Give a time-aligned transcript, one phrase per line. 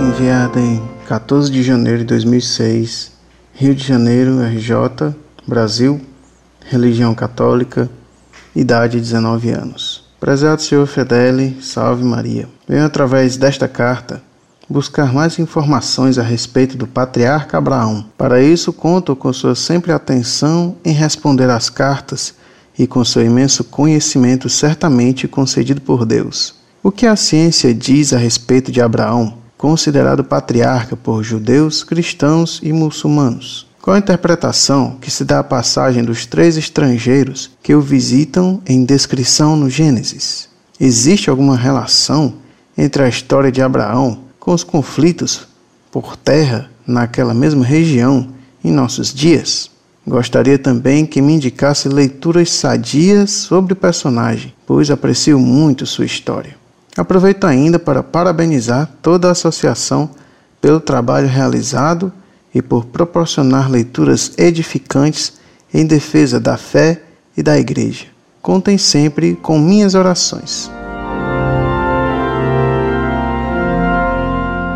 [0.00, 3.10] enviada em 14 de janeiro de 2006,
[3.54, 5.12] Rio de Janeiro, RJ,
[5.44, 6.00] Brasil,
[6.64, 7.90] religião católica,
[8.54, 10.04] idade 19 anos.
[10.20, 12.48] Prezado Senhor Fedele, salve Maria.
[12.68, 14.22] Venho através desta carta
[14.70, 18.06] buscar mais informações a respeito do patriarca Abraão.
[18.16, 22.32] Para isso, conto com sua sempre atenção em responder às cartas
[22.78, 26.54] e com seu imenso conhecimento certamente concedido por Deus.
[26.80, 32.70] O que a ciência diz a respeito de Abraão, considerado patriarca por judeus, cristãos e
[32.70, 33.66] muçulmanos?
[33.80, 38.84] Qual a interpretação que se dá à passagem dos três estrangeiros que o visitam em
[38.84, 40.50] descrição no Gênesis?
[40.78, 42.34] Existe alguma relação
[42.76, 45.48] entre a história de Abraão com os conflitos
[45.90, 48.28] por terra naquela mesma região
[48.62, 49.70] em nossos dias?
[50.06, 56.62] Gostaria também que me indicasse leituras sadias sobre o personagem, pois aprecio muito sua história.
[56.96, 60.10] Aproveito ainda para parabenizar toda a associação
[60.60, 62.12] pelo trabalho realizado
[62.54, 65.34] e por proporcionar leituras edificantes
[65.72, 67.02] em defesa da fé
[67.36, 68.06] e da Igreja.
[68.40, 70.70] Contem sempre com minhas orações.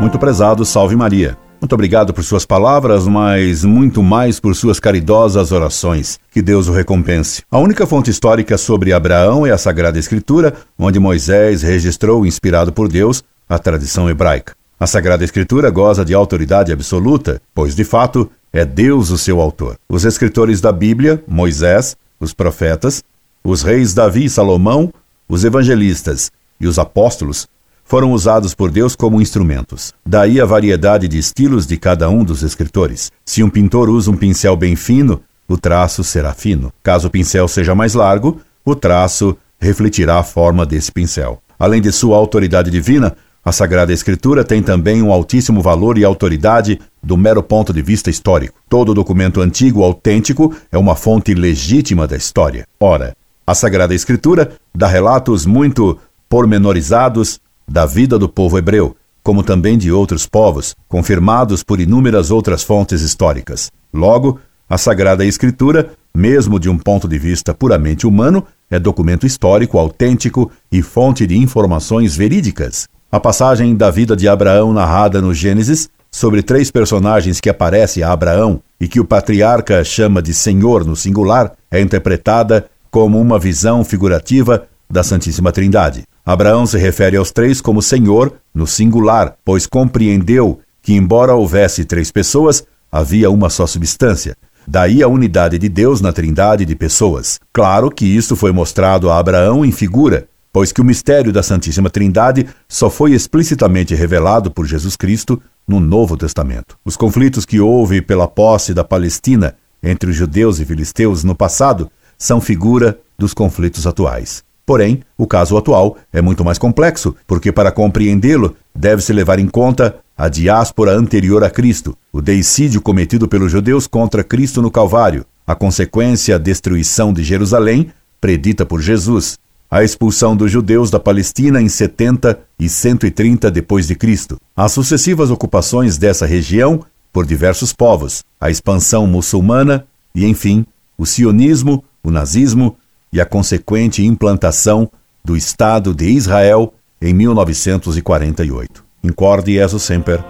[0.00, 1.38] Muito prezado, salve Maria.
[1.60, 6.18] Muito obrigado por suas palavras, mas muito mais por suas caridosas orações.
[6.32, 7.42] Que Deus o recompense.
[7.50, 12.88] A única fonte histórica sobre Abraão é a Sagrada Escritura, onde Moisés registrou, inspirado por
[12.88, 14.54] Deus, a tradição hebraica.
[14.78, 19.76] A Sagrada Escritura goza de autoridade absoluta, pois de fato é Deus o seu autor.
[19.86, 23.04] Os escritores da Bíblia, Moisés, os profetas,
[23.44, 24.90] os reis Davi e Salomão,
[25.28, 27.46] os evangelistas e os apóstolos
[27.90, 29.92] foram usados por Deus como instrumentos.
[30.06, 33.10] Daí a variedade de estilos de cada um dos escritores.
[33.26, 36.72] Se um pintor usa um pincel bem fino, o traço será fino.
[36.84, 41.42] Caso o pincel seja mais largo, o traço refletirá a forma desse pincel.
[41.58, 46.78] Além de sua autoridade divina, a Sagrada Escritura tem também um altíssimo valor e autoridade
[47.02, 48.60] do mero ponto de vista histórico.
[48.68, 52.64] Todo documento antigo autêntico é uma fonte legítima da história.
[52.78, 55.98] Ora, a Sagrada Escritura dá relatos muito
[56.28, 62.64] pormenorizados da vida do povo hebreu, como também de outros povos, confirmados por inúmeras outras
[62.64, 63.70] fontes históricas.
[63.94, 69.78] Logo, a Sagrada Escritura, mesmo de um ponto de vista puramente humano, é documento histórico
[69.78, 72.88] autêntico e fonte de informações verídicas.
[73.12, 78.10] A passagem da vida de Abraão narrada no Gênesis, sobre três personagens que aparecem a
[78.10, 83.84] Abraão e que o patriarca chama de Senhor no singular, é interpretada como uma visão
[83.84, 86.02] figurativa da Santíssima Trindade.
[86.32, 92.12] Abraão se refere aos três como Senhor no singular, pois compreendeu que, embora houvesse três
[92.12, 94.36] pessoas, havia uma só substância.
[94.66, 97.40] Daí a unidade de Deus na trindade de pessoas.
[97.52, 101.90] Claro que isto foi mostrado a Abraão em figura, pois que o mistério da Santíssima
[101.90, 106.76] Trindade só foi explicitamente revelado por Jesus Cristo no Novo Testamento.
[106.84, 111.90] Os conflitos que houve pela posse da Palestina entre os judeus e filisteus no passado
[112.16, 114.44] são figura dos conflitos atuais.
[114.70, 119.96] Porém, o caso atual é muito mais complexo, porque para compreendê-lo deve-se levar em conta
[120.16, 125.56] a diáspora anterior a Cristo, o deicídio cometido pelos judeus contra Cristo no Calvário, a
[125.56, 131.68] consequência a destruição de Jerusalém, predita por Jesus, a expulsão dos judeus da Palestina em
[131.68, 138.48] 70 e 130 depois de Cristo, as sucessivas ocupações dessa região por diversos povos, a
[138.52, 140.64] expansão muçulmana e, enfim,
[140.96, 142.76] o sionismo, o nazismo
[143.12, 144.90] e a consequente implantação
[145.24, 148.84] do Estado de Israel em 1948.
[149.02, 150.24] Incorde Jesus Semper,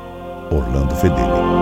[0.51, 1.60] Orlando Fedeli.